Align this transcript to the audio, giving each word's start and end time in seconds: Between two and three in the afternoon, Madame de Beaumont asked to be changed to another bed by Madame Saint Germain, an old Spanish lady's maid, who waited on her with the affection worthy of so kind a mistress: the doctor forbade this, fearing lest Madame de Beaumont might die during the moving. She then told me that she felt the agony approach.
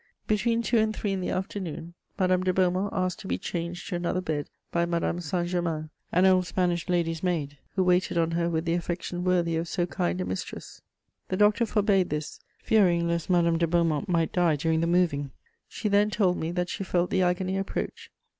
Between 0.25 0.63
two 0.63 0.79
and 0.79 0.95
three 0.95 1.11
in 1.13 1.21
the 1.21 1.29
afternoon, 1.29 1.93
Madame 2.17 2.41
de 2.43 2.51
Beaumont 2.51 2.91
asked 2.91 3.19
to 3.19 3.27
be 3.27 3.37
changed 3.37 3.87
to 3.87 3.95
another 3.95 4.19
bed 4.19 4.49
by 4.71 4.83
Madame 4.83 5.19
Saint 5.21 5.49
Germain, 5.49 5.91
an 6.11 6.25
old 6.25 6.47
Spanish 6.47 6.89
lady's 6.89 7.21
maid, 7.21 7.59
who 7.75 7.83
waited 7.83 8.17
on 8.17 8.31
her 8.31 8.49
with 8.49 8.65
the 8.65 8.73
affection 8.73 9.23
worthy 9.23 9.55
of 9.57 9.67
so 9.67 9.85
kind 9.85 10.19
a 10.19 10.25
mistress: 10.25 10.81
the 11.29 11.37
doctor 11.37 11.67
forbade 11.67 12.09
this, 12.09 12.39
fearing 12.63 13.07
lest 13.07 13.29
Madame 13.29 13.59
de 13.59 13.67
Beaumont 13.67 14.09
might 14.09 14.33
die 14.33 14.55
during 14.55 14.81
the 14.81 14.87
moving. 14.87 15.29
She 15.67 15.87
then 15.87 16.09
told 16.09 16.35
me 16.35 16.49
that 16.51 16.69
she 16.69 16.83
felt 16.83 17.11
the 17.11 17.21
agony 17.21 17.55
approach. 17.55 18.09